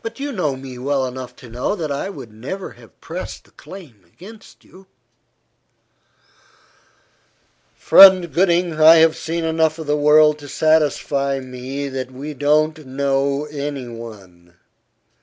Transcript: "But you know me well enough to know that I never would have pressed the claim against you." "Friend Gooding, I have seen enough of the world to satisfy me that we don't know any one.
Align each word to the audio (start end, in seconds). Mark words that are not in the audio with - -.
"But 0.00 0.18
you 0.18 0.32
know 0.32 0.56
me 0.56 0.78
well 0.78 1.04
enough 1.04 1.36
to 1.36 1.50
know 1.50 1.76
that 1.76 1.92
I 1.92 2.08
never 2.08 2.68
would 2.68 2.76
have 2.78 2.98
pressed 3.02 3.44
the 3.44 3.50
claim 3.50 4.02
against 4.06 4.64
you." 4.64 4.86
"Friend 7.74 8.32
Gooding, 8.32 8.80
I 8.80 8.94
have 8.96 9.14
seen 9.14 9.44
enough 9.44 9.78
of 9.78 9.86
the 9.86 9.94
world 9.94 10.38
to 10.38 10.48
satisfy 10.48 11.38
me 11.38 11.90
that 11.90 12.10
we 12.10 12.32
don't 12.32 12.86
know 12.86 13.44
any 13.50 13.88
one. 13.88 14.54